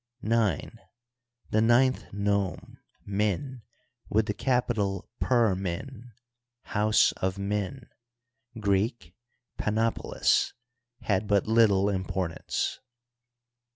IX. 0.23 0.77
The 1.51 1.59
nin3i 1.59 2.11
nome, 2.11 2.79
Min, 3.05 3.61
with 4.09 4.25
the 4.25 4.33
capital 4.33 5.07
Per 5.19 5.53
Min 5.53 6.13
(House 6.63 7.11
of 7.17 7.37
Min), 7.37 7.87
Greek 8.59 9.13
Panofiolis, 9.59 10.53
had 11.01 11.27
but 11.27 11.45
little 11.45 11.87
importance. 11.87 12.79